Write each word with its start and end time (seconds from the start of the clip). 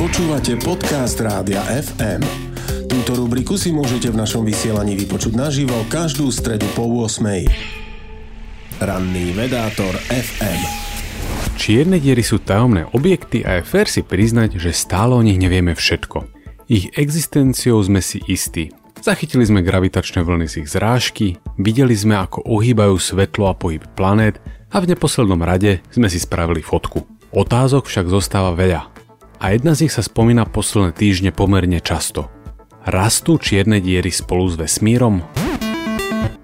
Počúvate 0.00 0.56
podcast 0.56 1.20
Rádia 1.20 1.60
FM. 1.60 2.24
Túto 2.88 3.20
rubriku 3.20 3.60
si 3.60 3.68
môžete 3.68 4.08
v 4.08 4.16
našom 4.16 4.48
vysielaní 4.48 4.96
vypočuť 4.96 5.36
naživo 5.36 5.76
každú 5.92 6.32
stredu 6.32 6.64
po 6.72 6.88
8. 6.88 7.20
Ranný 8.80 9.36
vedátor 9.36 9.92
FM. 10.08 10.60
Čierne 11.60 12.00
diery 12.00 12.24
sú 12.24 12.40
tajomné 12.40 12.88
objekty 12.96 13.44
a 13.44 13.60
je 13.60 13.68
fér 13.68 13.92
si 13.92 14.00
priznať, 14.00 14.56
že 14.56 14.72
stále 14.72 15.12
o 15.12 15.20
nich 15.20 15.36
nevieme 15.36 15.76
všetko. 15.76 16.24
Ich 16.72 16.96
existenciou 16.96 17.76
sme 17.84 18.00
si 18.00 18.24
istí. 18.24 18.72
Zachytili 19.04 19.44
sme 19.44 19.60
gravitačné 19.60 20.24
vlny 20.24 20.48
z 20.48 20.64
ich 20.64 20.68
zrážky, 20.72 21.36
videli 21.60 21.92
sme 21.92 22.16
ako 22.16 22.48
ohýbajú 22.48 22.96
svetlo 22.96 23.52
a 23.52 23.54
pohyb 23.54 23.84
planét 24.00 24.40
a 24.72 24.80
v 24.80 24.96
neposlednom 24.96 25.44
rade 25.44 25.84
sme 25.92 26.08
si 26.08 26.16
spravili 26.16 26.64
fotku. 26.64 27.04
Otázok 27.36 27.84
však 27.84 28.08
zostáva 28.08 28.56
veľa 28.56 28.89
a 29.40 29.56
jedna 29.56 29.72
z 29.72 29.88
nich 29.88 29.94
sa 29.96 30.04
spomína 30.04 30.44
posledné 30.44 30.92
týždne 30.92 31.32
pomerne 31.32 31.80
často. 31.80 32.28
Rastú 32.84 33.40
čierne 33.40 33.80
diery 33.80 34.12
spolu 34.12 34.52
s 34.52 34.60
vesmírom? 34.60 35.24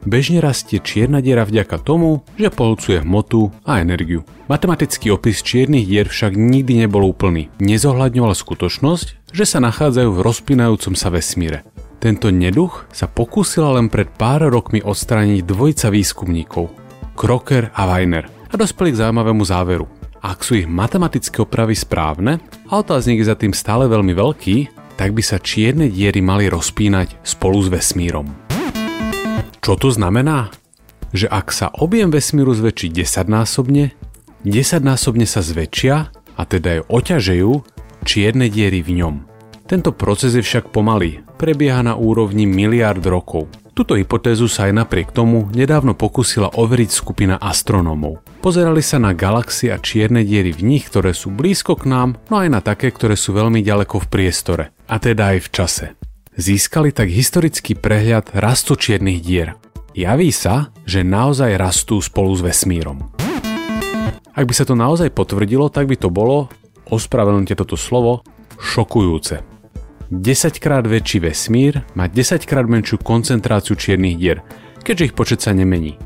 Bežne 0.06 0.38
rastie 0.38 0.78
čierna 0.78 1.18
diera 1.18 1.42
vďaka 1.42 1.82
tomu, 1.82 2.23
že 2.38 2.48
pohľcuje 2.48 3.02
hmotu 3.02 3.51
a 3.66 3.82
energiu. 3.82 4.23
Matematický 4.46 5.10
opis 5.10 5.42
čiernych 5.42 5.82
dier 5.82 6.06
však 6.06 6.38
nikdy 6.38 6.87
nebol 6.87 7.02
úplný. 7.02 7.51
Nezohľadňoval 7.59 8.32
skutočnosť, 8.38 9.34
že 9.34 9.45
sa 9.45 9.59
nachádzajú 9.59 10.09
v 10.15 10.23
rozpínajúcom 10.23 10.95
sa 10.95 11.10
vesmíre. 11.10 11.66
Tento 11.98 12.30
neduch 12.30 12.87
sa 12.95 13.10
pokúsila 13.10 13.74
len 13.74 13.90
pred 13.90 14.06
pár 14.06 14.46
rokmi 14.46 14.78
odstrániť 14.78 15.42
dvojica 15.42 15.90
výskumníkov, 15.90 16.70
Crocker 17.18 17.74
a 17.74 17.82
Weiner, 17.90 18.30
a 18.46 18.54
dospeli 18.54 18.95
k 18.95 19.02
zaujímavému 19.02 19.42
záveru. 19.42 19.95
Ak 20.27 20.43
sú 20.43 20.59
ich 20.59 20.66
matematické 20.66 21.47
opravy 21.47 21.79
správne 21.79 22.43
a 22.66 22.83
otáznik 22.83 23.23
je 23.23 23.30
za 23.30 23.39
tým 23.39 23.55
stále 23.55 23.87
veľmi 23.87 24.11
veľký, 24.11 24.57
tak 24.99 25.15
by 25.15 25.23
sa 25.23 25.39
čierne 25.39 25.87
diery 25.87 26.19
mali 26.19 26.51
rozpínať 26.51 27.23
spolu 27.23 27.63
s 27.63 27.71
vesmírom. 27.71 28.27
Čo 29.63 29.79
to 29.79 29.95
znamená? 29.95 30.51
Že 31.15 31.30
ak 31.30 31.46
sa 31.55 31.71
objem 31.71 32.10
vesmíru 32.10 32.51
zväčší 32.59 33.07
10 33.07 33.30
násobne, 33.30 33.95
10 34.43 34.83
násobne 34.83 35.30
sa 35.30 35.46
zväčšia 35.46 35.96
a 36.10 36.43
teda 36.43 36.83
aj 36.83 36.90
oťažejú 36.90 37.52
čierne 38.02 38.51
diery 38.51 38.83
v 38.83 38.99
ňom. 38.99 39.15
Tento 39.71 39.95
proces 39.95 40.35
je 40.35 40.43
však 40.43 40.74
pomalý, 40.74 41.23
prebieha 41.38 41.87
na 41.87 41.95
úrovni 41.95 42.51
miliard 42.51 43.07
rokov. 43.07 43.46
Tuto 43.77 43.93
hypotézu 43.93 44.49
sa 44.49 44.73
aj 44.73 44.88
napriek 44.88 45.13
tomu 45.13 45.52
nedávno 45.52 45.93
pokusila 45.93 46.57
overiť 46.57 46.88
skupina 46.88 47.37
astronómov. 47.37 48.24
Pozerali 48.41 48.80
sa 48.80 48.96
na 48.96 49.13
galaxie 49.13 49.68
a 49.68 49.77
čierne 49.77 50.24
diery 50.24 50.57
v 50.57 50.65
nich, 50.65 50.88
ktoré 50.88 51.13
sú 51.13 51.29
blízko 51.29 51.77
k 51.77 51.93
nám, 51.93 52.16
no 52.33 52.41
aj 52.41 52.49
na 52.57 52.65
také, 52.65 52.88
ktoré 52.88 53.21
sú 53.21 53.37
veľmi 53.37 53.60
ďaleko 53.60 54.01
v 54.01 54.09
priestore, 54.09 54.65
a 54.88 54.96
teda 54.96 55.37
aj 55.37 55.38
v 55.45 55.49
čase. 55.52 55.87
Získali 56.41 56.88
tak 56.88 57.13
historický 57.13 57.77
prehľad 57.77 58.33
rastu 58.33 58.80
čiernych 58.80 59.21
dier. 59.21 59.60
Javí 59.93 60.33
sa, 60.33 60.73
že 60.88 61.05
naozaj 61.05 61.61
rastú 61.61 62.01
spolu 62.01 62.33
s 62.33 62.40
vesmírom. 62.40 63.13
Ak 64.33 64.49
by 64.49 64.56
sa 64.56 64.65
to 64.65 64.72
naozaj 64.72 65.12
potvrdilo, 65.12 65.69
tak 65.69 65.84
by 65.84 66.00
to 66.00 66.09
bolo, 66.09 66.49
ospravedlňte 66.88 67.53
toto 67.53 67.77
slovo, 67.77 68.25
šokujúce. 68.56 69.56
10 70.06 70.62
krát 70.62 70.87
väčší 70.87 71.19
vesmír 71.19 71.82
má 71.99 72.06
10 72.06 72.47
krát 72.47 72.62
menšiu 72.71 73.03
koncentráciu 73.03 73.75
čiernych 73.75 74.15
dier, 74.15 74.38
keďže 74.87 75.10
ich 75.10 75.16
počet 75.19 75.43
sa 75.43 75.50
nemení. 75.50 75.99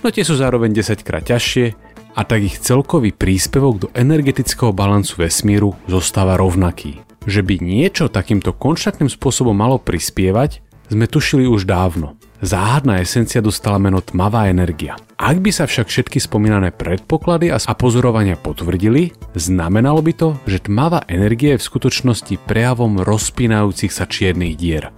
No 0.00 0.08
tie 0.08 0.24
sú 0.24 0.40
zároveň 0.40 0.72
10 0.72 1.04
krát 1.04 1.20
ťažšie 1.20 1.76
a 2.16 2.20
tak 2.24 2.40
ich 2.40 2.56
celkový 2.56 3.12
príspevok 3.12 3.74
do 3.76 3.88
energetického 3.92 4.72
balancu 4.72 5.28
vesmíru 5.28 5.76
zostáva 5.84 6.40
rovnaký. 6.40 7.04
Že 7.28 7.40
by 7.44 7.54
niečo 7.60 8.08
takýmto 8.08 8.56
konštantným 8.56 9.12
spôsobom 9.12 9.52
malo 9.52 9.76
prispievať, 9.76 10.64
sme 10.88 11.04
tušili 11.04 11.44
už 11.44 11.68
dávno. 11.68 12.16
Záhadná 12.42 12.98
esencia 12.98 13.38
dostala 13.38 13.78
meno 13.78 14.02
tmavá 14.02 14.50
energia. 14.50 14.98
Ak 15.14 15.38
by 15.38 15.54
sa 15.54 15.70
však 15.70 15.86
všetky 15.86 16.18
spomínané 16.18 16.74
predpoklady 16.74 17.54
a 17.54 17.62
pozorovania 17.78 18.34
potvrdili, 18.34 19.14
znamenalo 19.38 20.02
by 20.02 20.12
to, 20.18 20.34
že 20.50 20.66
tmavá 20.66 21.06
energia 21.06 21.54
je 21.54 21.62
v 21.62 21.68
skutočnosti 21.70 22.34
prejavom 22.42 22.98
rozpínajúcich 22.98 23.94
sa 23.94 24.10
čiernych 24.10 24.58
dier. 24.58 24.90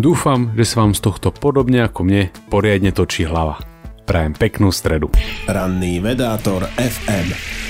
Dúfam, 0.00 0.56
že 0.56 0.64
sa 0.64 0.80
vám 0.80 0.96
z 0.96 1.04
tohto 1.04 1.28
podobne 1.28 1.84
ako 1.84 2.00
mne 2.00 2.32
poriadne 2.48 2.96
točí 2.96 3.28
hlava. 3.28 3.60
Prajem 4.08 4.32
peknú 4.32 4.72
stredu. 4.72 5.12
Ranný 5.52 6.00
vedátor 6.00 6.64
FM. 6.80 7.69